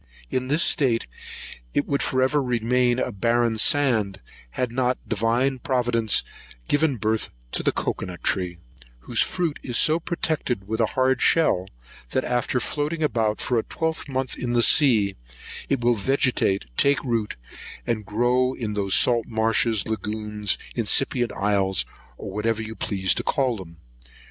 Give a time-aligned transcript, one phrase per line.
[0.31, 1.05] In this state
[1.75, 4.19] it would for ever remain a barren sand,
[4.57, 6.23] had not Divine Providence
[6.67, 8.57] given birth to the cocoa nut tree,
[9.01, 11.67] whose fruit is so protected with a hard shell,
[12.13, 15.17] that after floating about for a twelve month in the sea,
[15.69, 17.35] it will vegetate, take root,
[17.85, 21.85] and grow in those salt marshes, lagoons, incipient islands,
[22.17, 23.77] or what you please to call them.